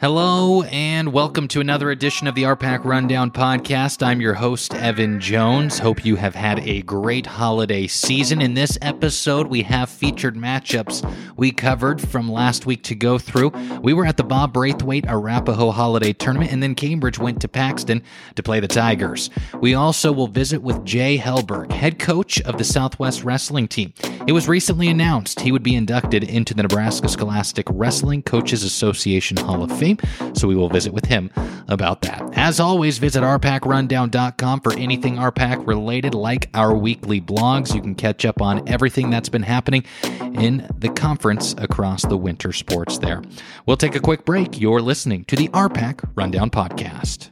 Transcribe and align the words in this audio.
Hello, 0.00 0.62
and 0.62 1.12
welcome 1.12 1.46
to 1.46 1.60
another 1.60 1.88
edition 1.92 2.26
of 2.26 2.34
the 2.34 2.42
RPAC 2.42 2.84
Rundown 2.84 3.30
podcast. 3.30 4.04
I'm 4.04 4.20
your 4.20 4.34
host, 4.34 4.74
Evan 4.74 5.20
Jones. 5.20 5.78
Hope 5.78 6.04
you 6.04 6.16
have 6.16 6.34
had 6.34 6.58
a 6.60 6.82
great 6.82 7.24
holiday 7.24 7.86
season. 7.86 8.40
In 8.42 8.54
this 8.54 8.76
episode, 8.82 9.46
we 9.46 9.62
have 9.62 9.88
featured 9.88 10.34
matchups 10.34 11.08
we 11.36 11.52
covered 11.52 12.00
from 12.00 12.28
last 12.28 12.66
week 12.66 12.82
to 12.84 12.96
go 12.96 13.16
through. 13.16 13.50
We 13.80 13.92
were 13.92 14.04
at 14.04 14.16
the 14.16 14.24
Bob 14.24 14.52
Braithwaite 14.52 15.06
Arapahoe 15.06 15.70
Holiday 15.70 16.12
Tournament, 16.12 16.50
and 16.50 16.60
then 16.60 16.74
Cambridge 16.74 17.20
went 17.20 17.40
to 17.42 17.48
Paxton 17.48 18.02
to 18.34 18.42
play 18.42 18.58
the 18.58 18.66
Tigers. 18.68 19.30
We 19.60 19.74
also 19.74 20.10
will 20.10 20.26
visit 20.26 20.62
with 20.62 20.84
Jay 20.84 21.16
Helberg, 21.16 21.70
head 21.70 22.00
coach 22.00 22.40
of 22.40 22.58
the 22.58 22.64
Southwest 22.64 23.22
Wrestling 23.22 23.68
Team. 23.68 23.92
It 24.24 24.32
was 24.32 24.46
recently 24.46 24.88
announced 24.88 25.40
he 25.40 25.50
would 25.50 25.64
be 25.64 25.74
inducted 25.74 26.22
into 26.22 26.54
the 26.54 26.62
Nebraska 26.62 27.08
Scholastic 27.08 27.66
Wrestling 27.70 28.22
Coaches 28.22 28.62
Association 28.62 29.36
Hall 29.36 29.64
of 29.64 29.76
Fame 29.76 29.98
so 30.34 30.46
we 30.46 30.54
will 30.54 30.68
visit 30.68 30.92
with 30.92 31.06
him 31.06 31.30
about 31.68 32.02
that. 32.02 32.22
As 32.34 32.60
always, 32.60 32.98
visit 32.98 33.22
rpacrundown.com 33.22 34.60
for 34.60 34.72
anything 34.74 35.16
RPAC 35.16 35.66
related, 35.66 36.14
like 36.14 36.48
our 36.54 36.74
weekly 36.74 37.20
blogs. 37.20 37.74
You 37.74 37.80
can 37.80 37.96
catch 37.96 38.24
up 38.24 38.40
on 38.40 38.68
everything 38.68 39.10
that's 39.10 39.28
been 39.28 39.42
happening 39.42 39.84
in 40.02 40.68
the 40.78 40.88
conference 40.90 41.54
across 41.58 42.02
the 42.02 42.16
winter 42.16 42.52
sports 42.52 42.98
there. 42.98 43.22
We'll 43.66 43.76
take 43.76 43.96
a 43.96 44.00
quick 44.00 44.24
break. 44.24 44.60
You're 44.60 44.80
listening 44.80 45.24
to 45.26 45.36
the 45.36 45.48
RPAC 45.48 46.08
Rundown 46.14 46.50
Podcast. 46.50 47.30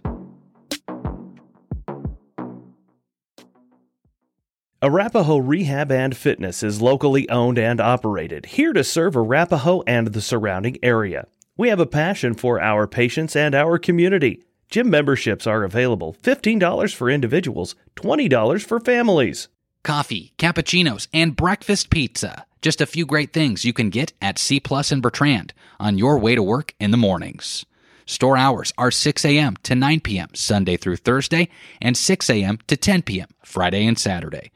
Arapahoe 4.83 5.37
Rehab 5.37 5.93
and 5.93 6.17
Fitness 6.17 6.63
is 6.63 6.81
locally 6.81 7.29
owned 7.29 7.59
and 7.59 7.83
operated, 7.83 8.47
here 8.47 8.73
to 8.73 8.83
serve 8.83 9.15
Arapahoe 9.15 9.83
and 9.87 10.07
the 10.07 10.23
surrounding 10.23 10.79
area. 10.83 11.27
We 11.55 11.69
have 11.69 11.81
a 11.81 11.85
passion 11.85 12.33
for 12.33 12.59
our 12.59 12.87
patients 12.87 13.37
and 13.37 13.55
our 13.55 13.79
community. 13.79 14.43
Gym 14.71 14.89
memberships 14.89 15.47
are 15.47 15.65
available 15.65 16.17
$15 16.23 16.95
for 16.95 17.11
individuals, 17.11 17.75
$20 17.97 18.65
for 18.65 18.81
families. 18.81 19.49
Coffee, 19.83 20.33
cappuccinos, 20.39 21.09
and 21.13 21.37
breakfast 21.37 21.91
pizza. 21.91 22.47
Just 22.63 22.81
a 22.81 22.87
few 22.87 23.05
great 23.05 23.35
things 23.35 23.67
you 23.67 23.75
can 23.75 23.91
get 23.91 24.15
at 24.23 24.39
C 24.39 24.61
Plus 24.61 24.91
and 24.91 25.03
Bertrand 25.03 25.53
on 25.79 25.99
your 25.99 26.19
way 26.19 26.35
to 26.35 26.43
work 26.43 26.73
in 26.81 26.91
the 26.91 26.97
mornings. 26.97 27.67
Store 28.07 28.37
hours 28.39 28.73
are 28.79 28.91
6 28.91 29.25
a.m. 29.27 29.57
to 29.63 29.75
9 29.75 30.01
p.m. 30.01 30.31
Sunday 30.35 30.77
through 30.79 30.97
Thursday 30.97 31.51
and 31.83 31.97
6 31.97 32.31
a.m. 32.31 32.59
to 32.67 32.77
10 32.77 33.03
p.m. 33.03 33.29
Friday 33.45 33.87
and 33.87 33.99
Saturday. 33.99 34.51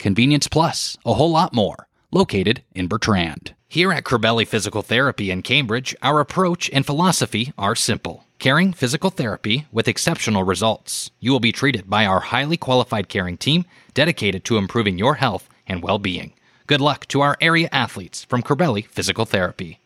Convenience 0.00 0.48
Plus, 0.48 0.96
a 1.04 1.12
whole 1.12 1.30
lot 1.30 1.52
more. 1.52 1.86
Located 2.10 2.62
in 2.74 2.88
Bertrand. 2.88 3.54
Here 3.68 3.92
at 3.92 4.04
Corbelli 4.04 4.48
Physical 4.48 4.80
Therapy 4.80 5.30
in 5.30 5.42
Cambridge, 5.42 5.94
our 6.00 6.20
approach 6.20 6.70
and 6.72 6.86
philosophy 6.86 7.52
are 7.58 7.76
simple. 7.76 8.24
Caring 8.38 8.72
physical 8.72 9.10
therapy 9.10 9.66
with 9.70 9.88
exceptional 9.88 10.42
results. 10.42 11.10
You 11.20 11.32
will 11.32 11.38
be 11.38 11.52
treated 11.52 11.90
by 11.90 12.06
our 12.06 12.20
highly 12.20 12.56
qualified 12.56 13.10
caring 13.10 13.36
team 13.36 13.66
dedicated 13.92 14.42
to 14.46 14.56
improving 14.56 14.96
your 14.96 15.16
health 15.16 15.50
and 15.66 15.82
well 15.82 15.98
being. 15.98 16.32
Good 16.66 16.80
luck 16.80 17.06
to 17.08 17.20
our 17.20 17.36
area 17.38 17.68
athletes 17.70 18.24
from 18.24 18.42
Corbelli 18.42 18.86
Physical 18.86 19.26
Therapy. 19.26 19.79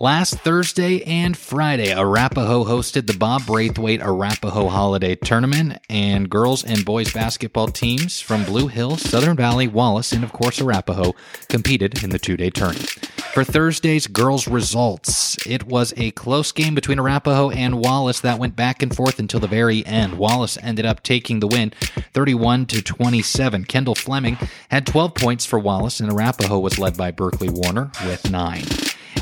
Last 0.00 0.38
Thursday 0.38 1.02
and 1.02 1.36
Friday, 1.36 1.92
Arapahoe 1.92 2.64
hosted 2.64 3.08
the 3.08 3.18
Bob 3.18 3.46
Braithwaite 3.46 4.00
Arapahoe 4.00 4.68
Holiday 4.68 5.16
Tournament, 5.16 5.80
and 5.90 6.30
girls 6.30 6.62
and 6.62 6.84
boys 6.84 7.12
basketball 7.12 7.66
teams 7.66 8.20
from 8.20 8.44
Blue 8.44 8.68
Hill, 8.68 8.96
Southern 8.96 9.36
Valley, 9.36 9.66
Wallace, 9.66 10.12
and 10.12 10.22
of 10.22 10.32
course 10.32 10.60
Arapahoe 10.60 11.14
competed 11.48 12.04
in 12.04 12.10
the 12.10 12.18
two 12.20 12.36
day 12.36 12.48
tournament. 12.48 12.90
For 13.34 13.42
Thursday's 13.42 14.06
girls' 14.06 14.46
results, 14.46 15.36
it 15.44 15.64
was 15.64 15.92
a 15.96 16.12
close 16.12 16.52
game 16.52 16.76
between 16.76 17.00
Arapahoe 17.00 17.50
and 17.50 17.80
Wallace 17.80 18.20
that 18.20 18.38
went 18.38 18.54
back 18.54 18.84
and 18.84 18.94
forth 18.94 19.18
until 19.18 19.40
the 19.40 19.48
very 19.48 19.84
end. 19.84 20.16
Wallace 20.16 20.56
ended 20.62 20.86
up 20.86 21.02
taking 21.02 21.40
the 21.40 21.48
win 21.48 21.72
31 22.14 22.66
to 22.66 22.82
27. 22.82 23.64
Kendall 23.64 23.96
Fleming 23.96 24.38
had 24.70 24.86
12 24.86 25.16
points 25.16 25.44
for 25.44 25.58
Wallace, 25.58 25.98
and 25.98 26.08
Arapahoe 26.08 26.60
was 26.60 26.78
led 26.78 26.96
by 26.96 27.10
Berkeley 27.10 27.48
Warner 27.48 27.90
with 28.04 28.30
9. 28.30 28.62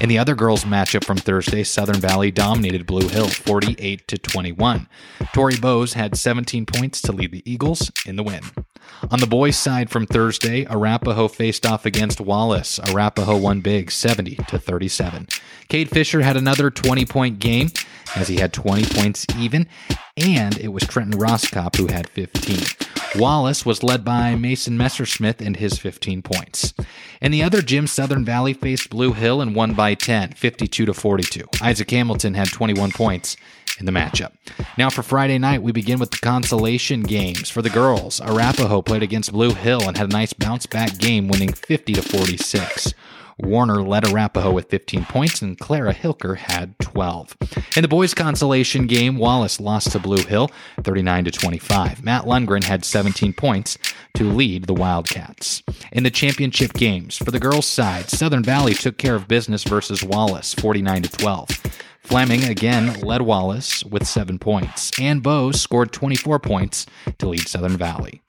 In 0.01 0.11
the 0.11 0.19
other 0.19 0.35
girls' 0.35 0.65
matchup 0.65 1.05
from 1.05 1.17
Thursday, 1.17 1.65
Southern 1.65 1.97
Valley 1.97 2.31
dominated 2.31 2.87
Blue 2.87 3.09
Hill 3.09 3.29
48 3.29 4.07
to 4.09 4.19
21. 4.19 4.89
Tori 5.33 5.57
Bowes 5.57 5.95
had 5.95 6.17
17 6.17 6.67
points 6.67 7.01
to 7.01 7.13
lead 7.13 7.33
the 7.33 7.43
Eagles 7.51 7.91
in 8.05 8.17
the 8.17 8.23
win. 8.23 8.43
On 9.11 9.21
the 9.21 9.27
boys' 9.27 9.57
side 9.57 9.89
from 9.89 10.07
Thursday, 10.07 10.67
Arapahoe 10.67 11.29
faced 11.29 11.65
off 11.65 11.87
against 11.87 12.21
Wallace. 12.21 12.79
Arapahoe 12.79 13.39
won 13.39 13.63
big 13.63 13.91
70 13.91 14.37
to 14.49 14.59
37. 14.59 15.29
Cade 15.69 15.89
Fisher 15.89 16.21
had 16.21 16.37
another 16.37 16.71
20 16.71 17.07
point 17.07 17.39
game 17.39 17.71
as 18.15 18.29
he 18.29 18.37
had 18.37 18.53
20 18.53 18.85
points 18.95 19.27
even, 19.39 19.67
and 20.17 20.59
it 20.59 20.69
was 20.69 20.87
Trenton 20.87 21.19
Roscop 21.21 21.77
who 21.77 21.87
had 21.89 22.09
15. 22.09 22.59
Wallace 23.17 23.65
was 23.65 23.83
led 23.83 24.05
by 24.05 24.35
Mason 24.35 24.77
Messersmith 24.77 25.41
and 25.41 25.57
his 25.57 25.79
15 25.79 26.23
points. 26.23 26.75
In 27.21 27.33
the 27.33 27.43
other 27.43 27.63
gym, 27.63 27.87
Southern 27.87 28.25
Valley 28.25 28.53
faced 28.53 28.91
Blue 28.91 29.13
Hill 29.13 29.41
and 29.41 29.55
won 29.55 29.75
by 29.75 29.95
10, 29.95 30.33
52 30.33 30.87
to 30.87 30.95
42. 30.95 31.49
Isaac 31.63 31.91
Hamilton 31.91 32.35
had 32.35 32.49
21 32.49 32.93
points 32.93 33.37
in 33.79 33.87
the 33.87 33.93
matchup. 33.93 34.33
Now 34.77 34.91
for 34.91 35.03
Friday 35.03 35.39
night, 35.39 35.63
we 35.63 35.73
begin 35.73 35.99
with 35.99 36.11
the 36.11 36.19
consolation 36.19 37.03
games. 37.03 37.51
For 37.51 37.63
the 37.63 37.71
girls, 37.71 38.21
Arapahoe 38.21 38.83
played 38.83 39.03
against 39.03 39.33
Blue 39.33 39.53
Hill 39.53 39.87
and 39.87 39.97
had 39.97 40.11
a 40.11 40.13
nice 40.13 40.33
bounce 40.33 40.67
back 40.67 40.99
game, 40.99 41.29
winning 41.29 41.53
50 41.53 41.95
to 41.95 42.03
46. 42.03 42.95
Warner 43.39 43.83
led 43.83 44.07
Arapahoe 44.07 44.53
with 44.53 44.71
15 44.71 45.05
points, 45.05 45.43
and 45.43 45.59
Clara 45.59 45.93
Hilker 45.93 46.37
had 46.37 46.79
12. 46.79 47.37
In 47.77 47.83
the 47.83 47.89
boys' 47.89 48.15
consolation 48.15 48.87
game, 48.87 49.19
Wallace 49.19 49.61
lost 49.61 49.93
to 49.93 49.99
Blue 49.99 50.25
Hill 50.25 50.51
39 50.83 51.27
to 51.27 51.31
25. 51.31 52.03
Matt 52.03 52.25
Lundgren 52.25 52.65
had 52.65 52.85
17 52.85 53.35
points 53.35 53.77
to 54.15 54.25
lead 54.25 54.65
the 54.65 54.75
Wildcats. 54.75 55.63
In 55.93 56.03
the 56.03 56.11
championship 56.11 56.73
games, 56.73 57.17
for 57.19 57.31
the 57.31 57.41
girls' 57.41 57.67
side, 57.67 58.09
Southern 58.09 58.43
Valley 58.43 58.73
took 58.73 58.97
care 58.97 59.15
of 59.15 59.29
business 59.29 59.65
versus 59.65 60.03
Wallace 60.03 60.55
49 60.55 61.03
to 61.03 61.11
12. 61.11 61.49
Fleming 62.01 62.45
again 62.45 63.01
led 63.01 63.23
Wallace 63.23 63.85
with 63.85 64.07
seven 64.07 64.39
points. 64.39 64.93
and 64.99 65.23
Bowes 65.23 65.61
scored 65.61 65.93
24 65.93 66.39
points 66.39 66.87
to 67.19 67.29
lead 67.29 67.49
Southern 67.49 67.77
Valley. 67.77 68.23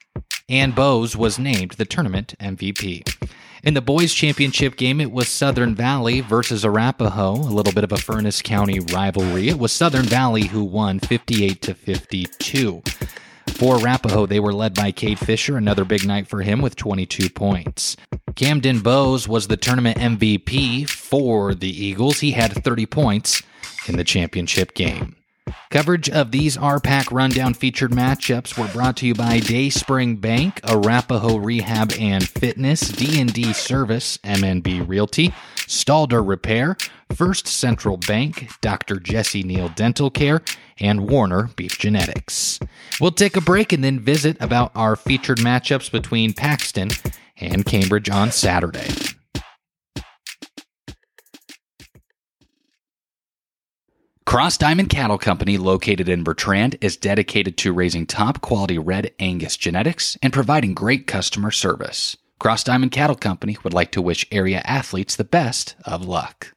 Ann 0.50 0.72
Bowes 0.72 1.18
was 1.18 1.38
named 1.38 1.72
the 1.72 1.84
tournament 1.84 2.34
MVP. 2.40 3.04
In 3.64 3.74
the 3.74 3.82
boys' 3.82 4.14
championship 4.14 4.78
game, 4.78 5.02
it 5.02 5.12
was 5.12 5.28
Southern 5.28 5.76
Valley 5.76 6.22
versus 6.22 6.64
Arapahoe, 6.64 7.34
a 7.34 7.52
little 7.52 7.74
bit 7.74 7.84
of 7.84 7.92
a 7.92 7.96
Furnas 7.96 8.42
County 8.42 8.80
rivalry. 8.80 9.50
It 9.50 9.60
was 9.60 9.74
Southern 9.74 10.06
Valley 10.06 10.46
who 10.46 10.64
won 10.64 11.00
58 11.00 11.62
to 11.64 11.74
52. 11.74 12.82
For 13.56 13.76
Arapahoe, 13.76 14.26
they 14.26 14.40
were 14.40 14.54
led 14.54 14.74
by 14.74 14.94
Cade 14.94 15.20
Fisher, 15.20 15.58
another 15.58 15.84
big 15.84 16.08
night 16.08 16.30
for 16.30 16.44
him 16.44 16.62
with 16.62 16.78
22 16.78 17.30
points. 17.30 17.98
Camden 18.36 18.80
Bowes 18.80 19.28
was 19.28 19.50
the 19.50 19.58
tournament 19.58 19.98
MVP 19.98 20.88
for 20.88 21.54
the 21.56 21.86
Eagles. 21.86 22.22
He 22.22 22.32
had 22.32 22.64
30 22.64 22.86
points 22.86 23.44
in 23.88 23.98
the 23.98 24.06
championship 24.06 24.76
game. 24.76 25.18
Coverage 25.70 26.10
of 26.10 26.32
these 26.32 26.58
RPAC 26.58 27.12
Rundown 27.12 27.54
featured 27.54 27.92
matchups 27.92 28.58
were 28.58 28.68
brought 28.74 28.98
to 28.98 29.08
you 29.08 29.14
by 29.14 29.40
Dayspring 29.40 30.18
Bank, 30.18 30.60
Arapahoe 30.64 31.38
Rehab 31.38 31.94
and 32.00 32.28
Fitness, 32.28 32.90
D&D 32.90 33.54
Service, 33.54 34.18
MNB 34.20 34.88
Realty, 34.88 35.34
Stalder 35.68 36.26
Repair, 36.26 36.78
First 37.14 37.48
Central 37.48 37.98
Bank, 37.98 38.50
Dr. 38.62 39.00
Jesse 39.00 39.44
Neal 39.44 39.70
Dental 39.70 40.10
Care, 40.10 40.42
and 40.80 41.10
Warner 41.10 41.50
Beef 41.56 41.78
Genetics. 41.78 42.60
We'll 43.00 43.12
take 43.12 43.36
a 43.36 43.42
break 43.42 43.74
and 43.74 43.84
then 43.84 44.00
visit 44.00 44.38
about 44.40 44.72
our 44.76 44.96
featured 44.96 45.40
matchups 45.40 45.92
between 45.92 46.34
Paxton 46.34 46.90
and 47.40 47.66
Cambridge 47.66 48.10
on 48.10 48.32
Saturday. 48.32 48.90
Cross 54.28 54.58
Diamond 54.58 54.90
Cattle 54.90 55.18
Company, 55.18 55.58
located 55.58 56.10
in 56.10 56.26
Bertrand, 56.26 56.76
is 56.82 56.98
dedicated 56.98 57.56
to 57.60 57.72
raising 57.72 58.06
top 58.06 58.42
quality 58.42 58.78
red 58.78 59.14
Angus 59.20 59.56
genetics 59.56 60.18
and 60.22 60.34
providing 60.34 60.74
great 60.74 61.08
customer 61.08 61.50
service. 61.50 62.18
Cross 62.38 62.66
Diamond 62.66 62.92
Cattle 62.92 63.16
Company 63.16 63.56
would 63.64 63.74
like 63.74 63.90
to 63.94 64.02
wish 64.02 64.28
area 64.30 64.62
athletes 64.66 65.16
the 65.16 65.24
best 65.24 65.78
of 65.86 66.06
luck. 66.06 66.54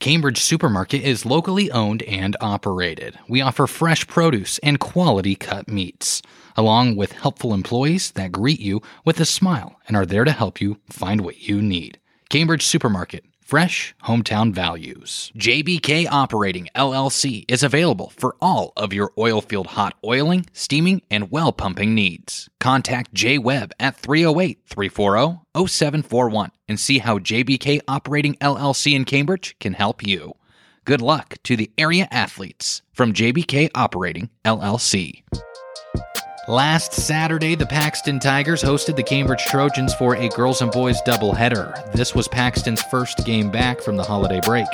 Cambridge 0.00 0.40
Supermarket 0.40 1.02
is 1.02 1.26
locally 1.26 1.70
owned 1.70 2.02
and 2.04 2.34
operated. 2.40 3.18
We 3.28 3.42
offer 3.42 3.66
fresh 3.66 4.06
produce 4.06 4.58
and 4.60 4.80
quality 4.80 5.34
cut 5.34 5.68
meats, 5.68 6.22
along 6.56 6.96
with 6.96 7.12
helpful 7.12 7.52
employees 7.52 8.12
that 8.12 8.32
greet 8.32 8.58
you 8.58 8.80
with 9.04 9.20
a 9.20 9.26
smile 9.26 9.78
and 9.86 9.98
are 9.98 10.06
there 10.06 10.24
to 10.24 10.32
help 10.32 10.62
you 10.62 10.80
find 10.88 11.20
what 11.20 11.46
you 11.46 11.60
need. 11.60 12.00
Cambridge 12.30 12.64
Supermarket, 12.64 13.26
fresh 13.46 13.94
hometown 14.02 14.52
values. 14.52 15.30
JBK 15.36 16.08
Operating 16.10 16.68
LLC 16.74 17.44
is 17.48 17.62
available 17.62 18.10
for 18.16 18.34
all 18.40 18.72
of 18.76 18.92
your 18.92 19.10
oilfield 19.16 19.66
hot 19.66 19.94
oiling, 20.04 20.46
steaming, 20.52 21.00
and 21.10 21.30
well 21.30 21.52
pumping 21.52 21.94
needs. 21.94 22.50
Contact 22.58 23.14
J 23.14 23.38
Webb 23.38 23.72
at 23.78 23.96
308 23.96 24.58
340 24.66 25.38
0741 25.68 26.50
and 26.68 26.80
see 26.80 26.98
how 26.98 27.18
JBK 27.18 27.80
Operating 27.86 28.34
LLC 28.34 28.94
in 28.94 29.04
Cambridge 29.04 29.56
can 29.60 29.74
help 29.74 30.04
you. 30.04 30.34
Good 30.84 31.00
luck 31.00 31.36
to 31.44 31.56
the 31.56 31.70
area 31.78 32.08
athletes 32.10 32.82
from 32.92 33.12
JBK 33.12 33.70
Operating 33.74 34.30
LLC. 34.44 35.22
Last 36.48 36.92
Saturday, 36.92 37.56
the 37.56 37.66
Paxton 37.66 38.20
Tigers 38.20 38.62
hosted 38.62 38.94
the 38.94 39.02
Cambridge 39.02 39.44
Trojans 39.46 39.92
for 39.94 40.14
a 40.14 40.28
girls 40.28 40.62
and 40.62 40.70
boys 40.70 41.02
doubleheader. 41.02 41.90
This 41.90 42.14
was 42.14 42.28
Paxton's 42.28 42.80
first 42.82 43.24
game 43.26 43.50
back 43.50 43.80
from 43.80 43.96
the 43.96 44.04
holiday 44.04 44.40
break. 44.44 44.68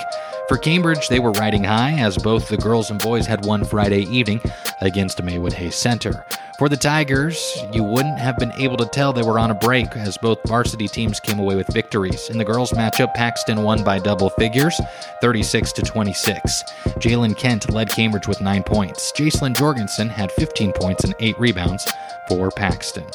For 0.49 0.59
Cambridge, 0.59 1.09
they 1.09 1.19
were 1.19 1.33
riding 1.33 1.65
high 1.65 1.93
as 1.93 2.19
both 2.19 2.49
the 2.49 2.59
girls 2.59 2.91
and 2.91 3.01
boys 3.01 3.25
had 3.25 3.47
won 3.47 3.65
Friday 3.65 4.03
evening 4.03 4.43
against 4.83 5.23
Maywood 5.23 5.55
Hayes 5.55 5.75
Center. 5.75 6.27
For 6.63 6.69
the 6.69 6.77
Tigers, 6.77 7.61
you 7.73 7.83
wouldn't 7.83 8.21
have 8.21 8.39
been 8.39 8.53
able 8.53 8.77
to 8.77 8.87
tell 8.87 9.13
they 9.13 9.25
were 9.25 9.41
on 9.41 9.51
a 9.51 9.55
break 9.55 9.97
as 9.97 10.17
both 10.17 10.39
varsity 10.47 10.87
teams 10.87 11.19
came 11.19 11.41
away 11.41 11.57
with 11.57 11.67
victories. 11.75 12.31
In 12.31 12.39
the 12.39 12.45
girls' 12.45 12.71
matchup, 12.71 13.15
Paxton 13.15 13.65
won 13.65 13.83
by 13.83 13.99
double 13.99 14.31
figures, 14.31 14.81
36 15.21 15.73
to 15.73 15.83
26. 15.83 16.63
Jalen 17.01 17.37
Kent 17.37 17.73
led 17.73 17.91
Cambridge 17.91 18.29
with 18.29 18.41
nine 18.41 18.63
points. 18.63 19.11
Jacelyn 19.11 19.57
Jorgensen 19.57 20.09
had 20.09 20.31
15 20.31 20.71
points 20.71 21.03
and 21.03 21.17
eight 21.19 21.37
rebounds 21.37 21.91
for 22.29 22.49
Paxton. 22.53 23.07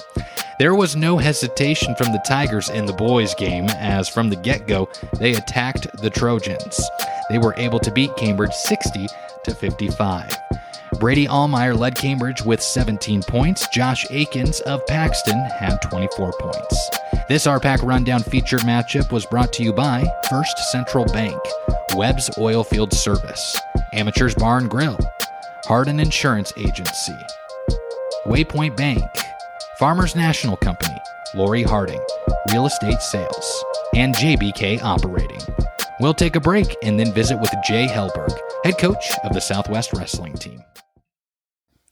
There 0.60 0.76
was 0.76 0.98
no 0.98 1.18
hesitation 1.18 1.96
from 1.96 2.12
the 2.12 2.22
Tigers 2.28 2.68
in 2.68 2.86
the 2.86 2.92
boys' 2.92 3.34
game, 3.34 3.70
as 3.70 4.10
from 4.10 4.30
the 4.30 4.36
get 4.36 4.68
go, 4.68 4.90
they 5.20 5.36
attacked 5.36 5.88
the 6.02 6.10
Trojans. 6.10 6.82
They 7.30 7.38
were 7.38 7.56
able 7.56 7.80
to 7.80 7.92
beat 7.92 8.14
Cambridge 8.18 8.52
60 8.52 9.08
to 9.46 9.56
55. 9.56 10.47
Brady 11.00 11.28
Allmeyer 11.28 11.78
led 11.78 11.96
Cambridge 11.96 12.42
with 12.42 12.62
17 12.62 13.22
points. 13.24 13.68
Josh 13.68 14.06
Akins 14.10 14.62
of 14.62 14.86
Paxton 14.88 15.38
had 15.60 15.82
24 15.82 16.34
points. 16.40 16.90
This 17.30 17.46
RPAC 17.46 17.84
Rundown 17.84 18.24
featured 18.24 18.62
matchup 18.62 19.12
was 19.12 19.26
brought 19.26 19.54
to 19.54 19.64
you 19.64 19.74
by 19.74 20.06
First 20.30 20.58
Central 20.72 21.06
Bank, 21.06 21.40
Webb's 21.96 22.30
Oilfield 22.32 22.94
Service, 22.94 23.60
Amateurs 23.94 24.34
Bar 24.34 24.58
and 24.58 24.70
Grill, 24.70 24.98
Hardin 25.66 26.00
Insurance 26.00 26.52
Agency, 26.58 27.18
Waypoint 28.26 28.76
Bank, 28.76 29.04
Farmers 29.78 30.16
National 30.16 30.58
Company, 30.58 30.98
Lori 31.36 31.64
Harding, 31.64 32.02
Real 32.52 32.66
Estate 32.66 33.02
Sales, 33.02 33.66
and 33.94 34.16
JBK 34.16 34.82
Operating. 34.82 35.42
We'll 36.00 36.14
take 36.14 36.36
a 36.36 36.42
break 36.42 36.76
and 36.82 37.00
then 37.00 37.14
visit 37.14 37.40
with 37.40 37.54
Jay 37.68 37.88
Helberg, 37.88 38.36
head 38.64 38.78
coach 38.78 39.12
of 39.24 39.34
the 39.34 39.42
Southwest 39.42 39.94
Wrestling 39.94 40.34
Team. 40.34 40.64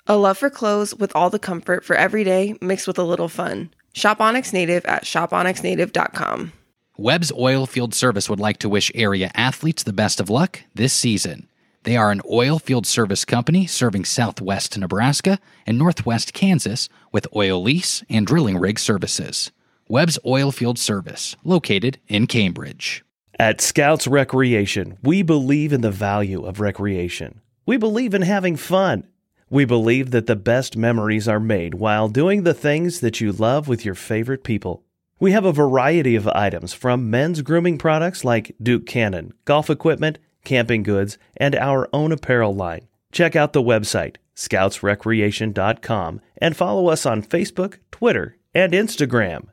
A 0.07 0.17
love 0.17 0.37
for 0.37 0.49
clothes 0.49 0.93
with 0.93 1.15
all 1.15 1.29
the 1.29 1.39
comfort 1.39 1.83
for 1.83 1.95
every 1.95 2.23
day 2.23 2.55
mixed 2.61 2.87
with 2.87 2.99
a 2.99 3.03
little 3.03 3.27
fun. 3.27 3.71
Shop 3.93 4.21
Onyx 4.21 4.53
Native 4.53 4.85
at 4.85 5.03
shoponyxnative.com. 5.03 6.51
Webb's 6.97 7.31
Oil 7.33 7.65
Field 7.65 7.93
Service 7.93 8.29
would 8.29 8.39
like 8.39 8.57
to 8.59 8.69
wish 8.69 8.91
area 8.93 9.31
athletes 9.33 9.83
the 9.83 9.93
best 9.93 10.19
of 10.19 10.29
luck 10.29 10.61
this 10.75 10.93
season. 10.93 11.47
They 11.83 11.97
are 11.97 12.11
an 12.11 12.21
oil 12.31 12.57
field 12.57 12.87
service 12.87 13.25
company 13.25 13.67
serving 13.67 14.05
southwest 14.05 14.75
Nebraska 14.77 15.39
and 15.67 15.77
northwest 15.77 16.33
Kansas 16.33 16.89
with 17.11 17.27
oil 17.35 17.61
lease 17.61 18.03
and 18.09 18.25
drilling 18.25 18.57
rig 18.57 18.79
services. 18.79 19.51
Webb's 19.87 20.17
Oil 20.25 20.51
Field 20.51 20.79
Service, 20.79 21.35
located 21.43 21.99
in 22.07 22.25
Cambridge. 22.25 23.03
At 23.37 23.61
Scouts 23.61 24.07
Recreation, 24.07 24.97
we 25.03 25.21
believe 25.21 25.71
in 25.71 25.81
the 25.81 25.91
value 25.91 26.43
of 26.43 26.59
recreation. 26.59 27.41
We 27.67 27.77
believe 27.77 28.15
in 28.15 28.23
having 28.23 28.55
fun. 28.55 29.05
We 29.49 29.63
believe 29.65 30.11
that 30.11 30.25
the 30.25 30.35
best 30.35 30.75
memories 30.75 31.27
are 31.27 31.39
made 31.39 31.75
while 31.75 32.09
doing 32.09 32.43
the 32.43 32.53
things 32.53 32.99
that 33.01 33.21
you 33.21 33.31
love 33.31 33.67
with 33.67 33.85
your 33.85 33.93
favorite 33.93 34.43
people. 34.43 34.83
We 35.19 35.31
have 35.31 35.45
a 35.45 35.53
variety 35.53 36.15
of 36.15 36.27
items 36.29 36.73
from 36.73 37.09
men's 37.09 37.41
grooming 37.41 37.77
products 37.77 38.25
like 38.25 38.55
Duke 38.61 38.85
Cannon, 38.85 39.33
golf 39.45 39.69
equipment, 39.69 40.17
camping 40.43 40.83
goods, 40.83 41.17
and 41.37 41.55
our 41.55 41.87
own 41.93 42.11
apparel 42.11 42.55
line. 42.55 42.87
Check 43.11 43.35
out 43.35 43.53
the 43.53 43.61
website, 43.61 44.17
scoutsrecreation.com, 44.35 46.21
and 46.37 46.57
follow 46.57 46.87
us 46.87 47.05
on 47.05 47.23
Facebook, 47.23 47.77
Twitter, 47.91 48.37
and 48.53 48.73
Instagram. 48.73 49.47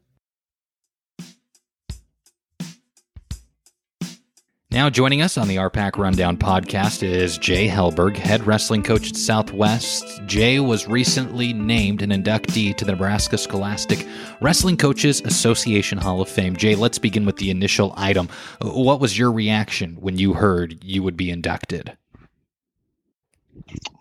Now 4.72 4.88
joining 4.88 5.20
us 5.20 5.36
on 5.36 5.48
the 5.48 5.56
RPAC 5.56 5.98
Rundown 5.98 6.38
podcast 6.38 7.02
is 7.02 7.36
Jay 7.36 7.69
Helberg, 7.69 8.16
head 8.16 8.46
wrestling 8.46 8.82
coach 8.82 9.10
at 9.10 9.16
Southwest. 9.16 10.22
Jay 10.24 10.60
was 10.60 10.88
recently 10.88 11.52
named 11.52 12.00
an 12.00 12.08
inductee 12.08 12.74
to 12.78 12.86
the 12.86 12.92
Nebraska 12.92 13.36
Scholastic 13.36 14.06
Wrestling 14.40 14.78
Coaches 14.78 15.20
Association 15.26 15.98
Hall 15.98 16.22
of 16.22 16.28
Fame. 16.30 16.56
Jay, 16.56 16.74
let's 16.74 16.98
begin 16.98 17.26
with 17.26 17.36
the 17.36 17.50
initial 17.50 17.92
item. 17.98 18.30
What 18.62 18.98
was 18.98 19.19
your 19.19 19.30
reaction 19.30 19.96
when 20.00 20.16
you 20.16 20.32
heard 20.32 20.82
you 20.82 21.02
would 21.02 21.19
be 21.19 21.28
inducted? 21.28 21.94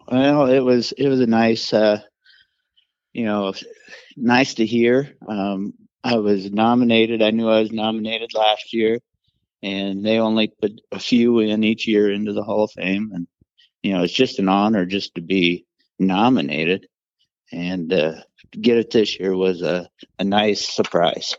Well, 0.09 0.45
it 0.45 0.62
was 0.62 0.94
it 0.94 1.09
was 1.09 1.19
a 1.19 1.27
nice, 1.27 1.73
uh, 1.73 2.00
you 3.12 3.25
know, 3.25 3.53
nice 4.15 4.53
to 4.53 4.65
hear. 4.65 5.18
Um, 5.27 5.73
I 6.01 6.15
was 6.15 6.50
nominated. 6.50 7.21
I 7.21 7.31
knew 7.31 7.50
I 7.50 7.59
was 7.59 7.73
nominated 7.73 8.33
last 8.33 8.71
year 8.71 9.01
and 9.63 10.05
they 10.05 10.19
only 10.19 10.53
put 10.61 10.81
a 10.91 10.99
few 10.99 11.39
in 11.39 11.63
each 11.63 11.87
year 11.87 12.11
into 12.11 12.33
the 12.33 12.43
Hall 12.43 12.63
of 12.63 12.71
Fame. 12.71 13.11
And 13.13 13.27
you 13.83 13.93
know, 13.93 14.03
it's 14.03 14.13
just 14.13 14.39
an 14.39 14.49
honor 14.49 14.85
just 14.85 15.15
to 15.15 15.21
be 15.21 15.65
nominated, 15.99 16.87
and 17.51 17.91
uh, 17.91 18.15
to 18.51 18.59
get 18.59 18.77
it 18.77 18.91
this 18.91 19.19
year 19.19 19.35
was 19.35 19.61
a, 19.61 19.89
a 20.19 20.23
nice 20.23 20.67
surprise. 20.67 21.35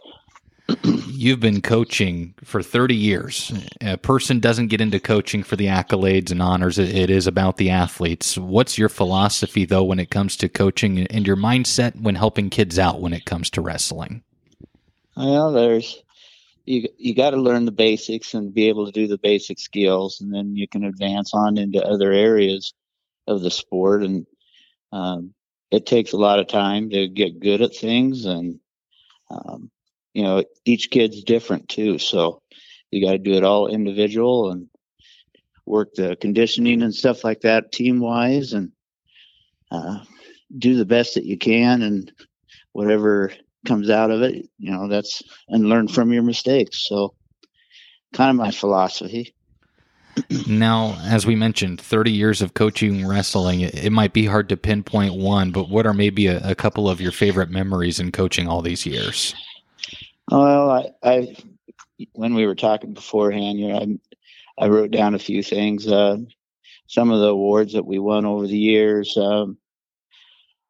You've 0.84 1.40
been 1.40 1.60
coaching 1.60 2.34
for 2.44 2.62
30 2.62 2.94
years. 2.94 3.52
A 3.80 3.96
person 3.96 4.40
doesn't 4.40 4.69
get 4.69 4.80
into 4.80 5.00
coaching 5.00 5.42
for 5.42 5.56
the 5.56 5.66
accolades 5.66 6.30
and 6.30 6.40
honors. 6.40 6.78
It 6.78 7.10
is 7.10 7.26
about 7.26 7.56
the 7.56 7.70
athletes. 7.70 8.38
What's 8.38 8.78
your 8.78 8.88
philosophy, 8.88 9.64
though, 9.64 9.84
when 9.84 9.98
it 10.00 10.10
comes 10.10 10.36
to 10.38 10.48
coaching 10.48 11.06
and 11.06 11.26
your 11.26 11.36
mindset 11.36 12.00
when 12.00 12.14
helping 12.14 12.50
kids 12.50 12.78
out 12.78 13.00
when 13.00 13.12
it 13.12 13.24
comes 13.24 13.50
to 13.50 13.60
wrestling? 13.60 14.22
Well, 15.16 15.52
there's 15.52 16.02
you 16.64 16.88
you 16.97 17.14
got 17.14 17.31
to 17.31 17.37
learn 17.37 17.64
the 17.64 17.73
basics 17.73 18.35
and 18.35 18.55
be 18.55 18.69
able 18.69 18.87
to 18.87 18.93
do 18.93 19.06
the 19.06 19.19
basic 19.19 19.59
skills, 19.59 20.20
and 20.20 20.32
then 20.32 20.56
you 20.56 20.69
can 20.69 20.85
advance 20.85 21.35
on 21.35 21.59
into 21.59 21.85
other 21.85 22.12
areas 22.12 22.73
of 23.26 23.41
the 23.43 23.50
sport. 23.50 24.03
And 24.03 24.26
um, 24.93 25.35
it 25.70 25.87
takes 25.87 26.12
a 26.12 26.19
lot 26.19 26.38
of 26.38 26.47
time 26.47 26.91
to 26.91 27.09
get 27.09 27.41
good 27.41 27.62
at 27.62 27.75
things, 27.75 28.25
and 28.25 28.61
um, 29.31 29.70
you 30.15 30.22
know 30.22 30.44
each 30.65 30.91
kid's 30.91 31.25
different 31.25 31.69
too. 31.69 31.98
So 31.98 32.43
you 32.91 33.05
got 33.05 33.13
to 33.13 33.19
do 33.19 33.34
it 33.34 33.44
all 33.44 33.67
individual 33.69 34.51
and 34.51 34.69
work 35.65 35.94
the 35.94 36.17
conditioning 36.17 36.82
and 36.82 36.94
stuff 36.94 37.25
like 37.25 37.41
that 37.41 37.72
team 37.72 37.98
wise, 38.01 38.53
and 38.53 38.72
uh, 39.70 40.05
do 40.56 40.77
the 40.77 40.84
best 40.84 41.15
that 41.15 41.25
you 41.25 41.39
can, 41.39 41.82
and 41.82 42.13
whatever 42.72 43.32
comes 43.66 43.90
out 43.90 44.10
of 44.10 44.22
it, 44.22 44.48
you 44.58 44.70
know, 44.70 44.88
that's 44.88 45.22
and 45.48 45.69
learn 45.69 45.88
from 45.88 46.12
your 46.12 46.22
mistakes. 46.22 46.86
So, 46.88 47.14
kind 48.12 48.31
of 48.31 48.36
my 48.36 48.50
philosophy. 48.50 49.34
now, 50.46 50.98
as 51.04 51.24
we 51.24 51.34
mentioned, 51.34 51.81
30 51.81 52.12
years 52.12 52.42
of 52.42 52.54
coaching 52.54 53.06
wrestling, 53.06 53.60
it, 53.60 53.74
it 53.74 53.90
might 53.90 54.12
be 54.12 54.26
hard 54.26 54.48
to 54.50 54.56
pinpoint 54.56 55.14
one, 55.14 55.52
but 55.52 55.70
what 55.70 55.86
are 55.86 55.94
maybe 55.94 56.26
a, 56.26 56.50
a, 56.50 56.54
couple 56.54 56.86
of 56.88 57.00
your 57.00 57.12
favorite 57.12 57.48
memories 57.48 57.98
in 57.98 58.12
coaching 58.12 58.46
all 58.46 58.60
these 58.60 58.84
years? 58.84 59.34
Well, 60.31 60.70
I, 60.70 60.90
I 61.02 61.36
when 62.12 62.34
we 62.34 62.46
were 62.46 62.54
talking 62.54 62.92
beforehand, 62.92 63.58
you 63.58 63.69
know, 63.69 63.78
I, 64.58 64.64
I 64.64 64.69
wrote 64.69 64.90
down 64.90 65.14
a 65.14 65.19
few 65.19 65.42
things. 65.42 65.86
Uh, 65.86 66.19
some 66.92 67.10
of 67.10 67.20
the 67.20 67.28
awards 67.28 67.72
that 67.72 67.86
we 67.86 67.98
won 67.98 68.26
over 68.26 68.46
the 68.46 68.58
years. 68.58 69.16
Um, 69.16 69.56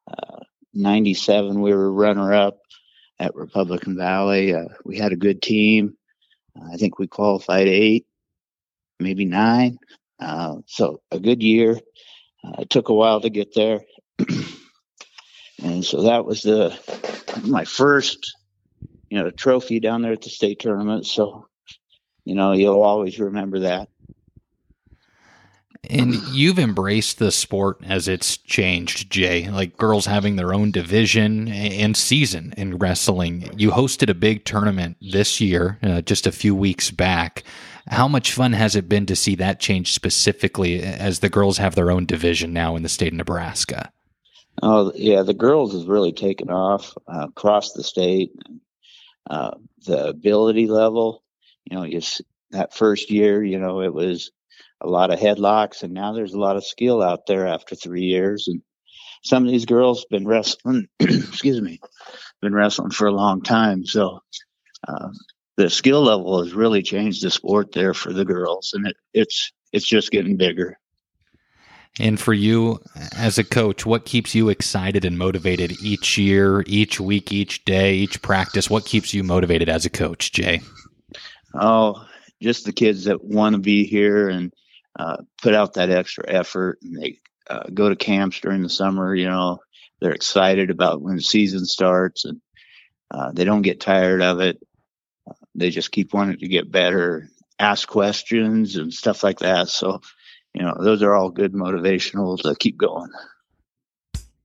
uh, 0.07 0.39
97, 0.73 1.61
we 1.61 1.73
were 1.73 1.91
runner 1.91 2.33
up 2.33 2.59
at 3.23 3.35
Republican 3.35 3.95
Valley. 3.95 4.53
Uh, 4.53 4.65
we 4.83 4.97
had 4.97 5.13
a 5.13 5.15
good 5.17 5.41
team. 5.41 5.95
I 6.71 6.75
think 6.75 6.99
we 6.99 7.07
qualified 7.07 7.67
eight, 7.67 8.05
maybe 8.99 9.23
nine. 9.23 9.79
Uh, 10.19 10.57
so 10.67 11.01
a 11.09 11.19
good 11.19 11.41
year. 11.41 11.79
Uh, 12.43 12.61
it 12.61 12.69
took 12.69 12.89
a 12.89 12.93
while 12.93 13.21
to 13.21 13.29
get 13.29 13.55
there, 13.55 13.85
and 15.63 15.85
so 15.85 16.03
that 16.03 16.25
was 16.25 16.41
the 16.41 16.77
my 17.45 17.63
first, 17.63 18.35
you 19.09 19.17
know, 19.17 19.31
trophy 19.31 19.79
down 19.79 20.01
there 20.01 20.11
at 20.11 20.21
the 20.21 20.29
state 20.29 20.59
tournament. 20.59 21.05
So, 21.05 21.47
you 22.25 22.35
know, 22.35 22.51
you'll 22.51 22.81
always 22.81 23.17
remember 23.19 23.61
that. 23.61 23.87
And 25.89 26.15
you've 26.29 26.59
embraced 26.59 27.19
the 27.19 27.31
sport 27.31 27.79
as 27.83 28.07
it's 28.07 28.37
changed, 28.37 29.11
Jay. 29.11 29.49
Like 29.49 29.75
girls 29.75 30.05
having 30.05 30.37
their 30.37 30.53
own 30.53 30.71
division 30.71 31.49
and 31.49 31.97
season 31.97 32.53
in 32.55 32.77
wrestling. 32.77 33.49
You 33.57 33.71
hosted 33.71 34.09
a 34.09 34.13
big 34.13 34.45
tournament 34.45 34.95
this 35.01 35.41
year, 35.41 35.79
uh, 35.83 36.01
just 36.01 36.25
a 36.25 36.31
few 36.31 36.55
weeks 36.55 36.89
back. 36.89 37.43
How 37.87 38.07
much 38.07 38.31
fun 38.31 38.53
has 38.53 38.77
it 38.77 38.87
been 38.87 39.05
to 39.07 39.15
see 39.15 39.35
that 39.35 39.59
change 39.59 39.93
specifically 39.93 40.81
as 40.81 41.19
the 41.19 41.29
girls 41.29 41.57
have 41.57 41.75
their 41.75 41.91
own 41.91 42.05
division 42.05 42.53
now 42.53 42.77
in 42.77 42.83
the 42.83 42.89
state 42.89 43.11
of 43.11 43.17
Nebraska? 43.17 43.91
Oh 44.61 44.93
yeah, 44.95 45.23
the 45.23 45.33
girls 45.33 45.73
has 45.73 45.85
really 45.85 46.13
taken 46.13 46.49
off 46.49 46.95
uh, 47.07 47.27
across 47.27 47.73
the 47.73 47.83
state. 47.83 48.31
Uh, 49.29 49.51
the 49.85 50.07
ability 50.07 50.67
level, 50.67 51.23
you 51.65 51.75
know, 51.75 51.83
you 51.83 51.99
that 52.51 52.73
first 52.73 53.09
year, 53.09 53.43
you 53.43 53.59
know, 53.59 53.81
it 53.81 53.93
was 53.93 54.31
a 54.81 54.87
lot 54.87 55.11
of 55.11 55.19
headlocks, 55.19 55.83
and 55.83 55.93
now 55.93 56.13
there's 56.13 56.33
a 56.33 56.39
lot 56.39 56.57
of 56.57 56.65
skill 56.65 57.01
out 57.01 57.25
there 57.27 57.47
after 57.47 57.75
three 57.75 58.03
years. 58.03 58.47
And 58.47 58.61
some 59.23 59.45
of 59.45 59.51
these 59.51 59.65
girls 59.65 60.05
been 60.09 60.27
wrestling, 60.27 60.87
excuse 60.99 61.61
me, 61.61 61.79
been 62.41 62.53
wrestling 62.53 62.91
for 62.91 63.07
a 63.07 63.13
long 63.13 63.41
time. 63.41 63.85
So 63.85 64.19
uh, 64.87 65.09
the 65.55 65.69
skill 65.69 66.01
level 66.01 66.43
has 66.43 66.53
really 66.53 66.81
changed 66.81 67.23
the 67.23 67.31
sport 67.31 67.71
there 67.71 67.93
for 67.93 68.11
the 68.11 68.25
girls, 68.25 68.71
and 68.73 68.87
it, 68.87 68.97
it's 69.13 69.51
it's 69.71 69.87
just 69.87 70.11
getting 70.11 70.37
bigger. 70.37 70.77
And 71.99 72.19
for 72.19 72.33
you 72.33 72.79
as 73.15 73.37
a 73.37 73.43
coach, 73.43 73.85
what 73.85 74.05
keeps 74.05 74.33
you 74.33 74.49
excited 74.49 75.05
and 75.05 75.17
motivated 75.17 75.73
each 75.83 76.17
year, 76.17 76.63
each 76.65 76.99
week, 76.99 77.31
each 77.31 77.63
day, 77.65 77.93
each 77.93 78.21
practice? 78.23 78.67
What 78.67 78.85
keeps 78.85 79.13
you 79.13 79.23
motivated 79.23 79.69
as 79.69 79.85
a 79.85 79.91
coach, 79.91 80.31
Jay? 80.31 80.61
Oh, 81.53 82.03
just 82.43 82.65
the 82.65 82.73
kids 82.73 83.05
that 83.05 83.23
want 83.23 83.55
to 83.55 83.59
be 83.59 83.85
here 83.85 84.29
and 84.29 84.53
uh, 84.99 85.17
put 85.41 85.55
out 85.55 85.73
that 85.73 85.89
extra 85.89 86.25
effort 86.27 86.79
and 86.83 87.01
they 87.01 87.19
uh, 87.49 87.63
go 87.73 87.89
to 87.89 87.95
camps 87.95 88.39
during 88.39 88.61
the 88.61 88.69
summer. 88.69 89.15
You 89.15 89.29
know, 89.29 89.59
they're 89.99 90.11
excited 90.11 90.69
about 90.69 91.01
when 91.01 91.15
the 91.15 91.21
season 91.21 91.65
starts 91.65 92.25
and 92.25 92.41
uh, 93.09 93.31
they 93.31 93.45
don't 93.45 93.61
get 93.61 93.79
tired 93.79 94.21
of 94.21 94.39
it. 94.41 94.61
they 95.55 95.69
just 95.69 95.91
keep 95.91 96.13
wanting 96.13 96.37
to 96.37 96.47
get 96.47 96.71
better, 96.71 97.29
ask 97.59 97.87
questions 97.87 98.75
and 98.75 98.93
stuff 98.93 99.23
like 99.23 99.39
that. 99.39 99.69
So, 99.69 100.01
you 100.53 100.63
know, 100.63 100.75
those 100.79 101.01
are 101.01 101.15
all 101.15 101.29
good 101.29 101.53
motivational 101.53 102.39
to 102.41 102.55
keep 102.55 102.77
going. 102.77 103.11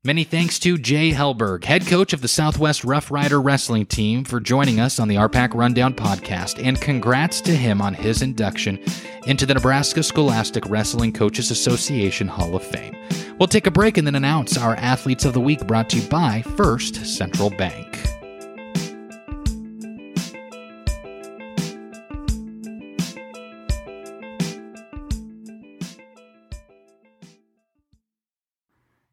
Many 0.05 0.23
thanks 0.23 0.61
to 0.61 0.79
Jay 0.79 1.11
Helberg, 1.11 1.65
head 1.65 1.85
coach 1.85 2.13
of 2.13 2.21
the 2.21 2.29
Southwest 2.29 2.85
Rough 2.85 3.11
Rider 3.11 3.41
Wrestling 3.41 3.85
Team, 3.85 4.23
for 4.23 4.39
joining 4.39 4.79
us 4.79 5.01
on 5.01 5.09
the 5.09 5.17
RPAC 5.17 5.55
Rundown 5.55 5.93
podcast, 5.93 6.65
and 6.65 6.81
congrats 6.81 7.41
to 7.41 7.51
him 7.51 7.83
on 7.83 7.95
his 7.95 8.23
induction 8.23 8.79
into 9.27 9.45
the 9.45 9.55
Nebraska 9.55 10.05
Scholastic 10.05 10.65
Wrestling 10.71 11.13
Coaches 11.13 11.51
Association 11.51 12.29
Hall 12.29 12.55
of 12.55 12.63
Fame. 12.63 12.97
We'll 13.41 13.49
take 13.49 13.67
a 13.67 13.73
break 13.73 13.99
and 13.99 14.07
then 14.07 14.15
announce 14.15 14.57
our 14.57 14.77
Athletes 14.77 15.25
of 15.25 15.33
the 15.33 15.41
Week 15.41 15.67
brought 15.67 15.91
to 15.91 15.97
you 15.99 16.09
by 16.09 16.43
First 16.57 17.05
Central 17.05 17.51
Bank. 17.51 17.99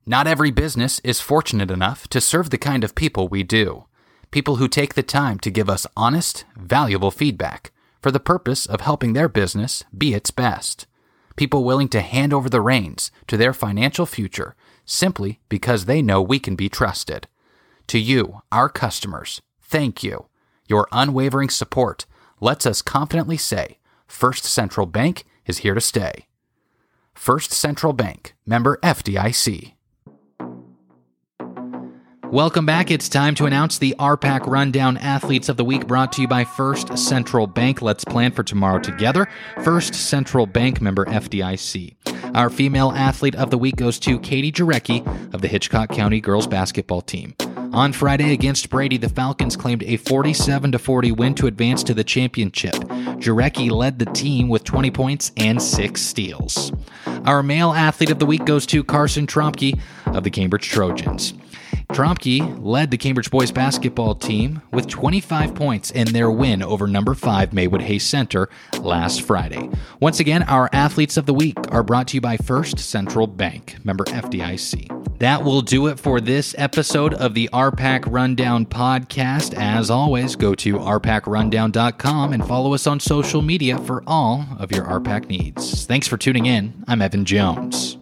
Not 0.08 0.28
every 0.28 0.52
business 0.52 1.02
is 1.04 1.20
fortunate 1.20 1.72
enough 1.72 2.08
to 2.10 2.22
serve 2.22 2.52
the 2.52 2.60
kind 2.60 2.84
of 2.84 2.94
people 2.94 3.28
we 3.28 3.42
do. 3.42 3.86
People 4.30 4.58
who 4.58 4.68
take 4.68 4.94
the 4.94 5.02
time 5.02 5.40
to 5.40 5.50
give 5.50 5.68
us 5.68 5.88
honest, 5.98 6.46
valuable 6.56 7.10
feedback 7.10 7.72
for 8.02 8.12
the 8.12 8.20
purpose 8.20 8.68
of 8.68 8.82
helping 8.82 9.14
their 9.14 9.28
business 9.28 9.84
be 9.98 10.14
its 10.14 10.30
best. 10.30 10.86
People 11.36 11.64
willing 11.64 11.88
to 11.90 12.02
hand 12.02 12.34
over 12.34 12.50
the 12.50 12.62
reins 12.62 13.10
to 13.26 13.36
their 13.36 13.52
financial 13.52 14.06
future 14.06 14.56
simply 14.86 15.40
because 15.50 15.86
they 15.86 16.04
know 16.04 16.22
we 16.22 16.38
can 16.38 16.56
be 16.56 16.70
trusted. 16.70 17.28
To 17.88 17.98
you, 17.98 18.42
our 18.52 18.70
customers, 18.70 19.42
thank 19.60 20.04
you. 20.04 20.28
Your 20.68 20.88
unwavering 20.92 21.50
support 21.50 22.06
lets 22.40 22.68
us 22.68 22.84
confidently 22.84 23.38
say 23.38 23.80
First 24.06 24.44
Central 24.44 24.86
Bank 24.86 25.26
is 25.48 25.60
here 25.60 25.74
to 25.74 25.82
stay. 25.82 26.28
First 27.16 27.52
Central 27.52 27.94
Bank, 27.94 28.36
member 28.46 28.78
FDIC. 28.84 29.75
Welcome 32.36 32.66
back. 32.66 32.92
It's 32.92 33.08
time 33.08 33.34
to 33.36 33.46
announce 33.46 33.78
the 33.78 33.96
RPAC 33.98 34.46
Rundown 34.46 34.98
Athletes 34.98 35.48
of 35.48 35.56
the 35.56 35.64
Week 35.64 35.88
brought 35.88 36.12
to 36.12 36.22
you 36.22 36.28
by 36.28 36.44
First 36.44 36.98
Central 36.98 37.48
Bank. 37.48 37.82
Let's 37.82 38.04
plan 38.04 38.34
for 38.34 38.44
tomorrow 38.44 38.80
together. 38.80 39.30
First 39.64 39.96
Central 39.96 40.46
Bank 40.46 40.82
member 40.82 41.06
FDIC. 41.06 41.96
Our 42.36 42.50
female 42.50 42.92
athlete 42.92 43.36
of 43.36 43.52
the 43.52 43.58
week 43.58 43.78
goes 43.78 44.00
to 44.00 44.20
Katie 44.20 44.52
Jarecki 44.52 45.34
of 45.34 45.42
the 45.42 45.48
Hitchcock 45.48 45.92
County 45.92 46.20
girls 46.20 46.46
basketball 46.46 47.02
team. 47.02 47.36
On 47.72 47.94
Friday 47.94 48.34
against 48.34 48.70
Brady, 48.70 48.98
the 48.98 49.08
Falcons 49.08 49.56
claimed 49.56 49.84
a 49.84 49.96
47 49.96 50.78
40 50.78 51.12
win 51.14 51.36
to 51.36 51.48
advance 51.48 51.84
to 51.84 51.94
the 51.94 52.04
championship. 52.04 52.74
Jarecki 52.74 53.72
led 53.72 53.98
the 53.98 54.08
team 54.08 54.50
with 54.50 54.66
20 54.66 54.92
points 54.92 55.32
and 55.38 55.62
6 55.62 56.02
steals. 56.02 56.74
Our 57.24 57.42
male 57.42 57.72
athlete 57.72 58.12
of 58.12 58.20
the 58.20 58.26
week 58.26 58.44
goes 58.44 58.66
to 58.66 58.84
Carson 58.84 59.26
Trompke 59.26 59.80
of 60.08 60.26
the 60.26 60.30
Cambridge 60.30 60.68
Trojans. 60.68 61.34
Tromke 61.96 62.60
led 62.62 62.92
the 62.92 62.98
Cambridge 62.98 63.32
boys 63.32 63.54
basketball 63.54 64.16
team 64.16 64.62
with 64.74 64.86
25 64.90 65.56
points 65.56 65.92
in 65.92 66.12
their 66.12 66.30
win 66.30 66.62
over 66.62 66.88
number 66.88 67.14
5 67.14 67.54
Maywood 67.54 67.84
Hayes 67.84 68.06
Center 68.06 68.50
last 68.82 69.22
Friday. 69.22 69.70
Once 70.02 70.20
again, 70.20 70.44
our 70.44 70.70
athletes 70.74 71.16
of 71.16 71.26
the 71.26 71.34
week 71.34 71.56
are 71.72 71.84
brought 71.84 72.10
to 72.10 72.18
you 72.18 72.22
by 72.22 72.36
First 72.36 72.80
Central 72.80 73.28
Bank, 73.28 73.78
member 73.86 74.04
FDIC. 74.04 75.20
That 75.20 75.46
will 75.46 75.62
do 75.62 75.88
it 75.88 75.98
for 75.98 76.20
this 76.20 76.54
episode 76.58 77.14
of 77.14 77.34
the 77.34 77.50
RPAC 77.54 78.12
Rundown 78.12 78.66
podcast. 78.66 79.54
As 79.54 79.90
always, 79.90 80.36
go 80.36 80.54
to 80.54 80.74
rpacrundown.com 80.74 82.34
and 82.34 82.46
follow 82.46 82.74
us 82.74 82.88
on 82.88 83.00
social 83.00 83.42
media 83.42 83.78
for 83.78 84.04
all 84.06 84.46
of 84.60 84.74
your 84.74 84.84
RPAC 84.84 85.30
needs. 85.30 85.86
Thanks 85.86 86.10
for 86.10 86.18
tuning 86.18 86.46
in. 86.46 86.84
I'm 86.90 87.02
Evan 87.02 87.24
Jones. 87.24 87.96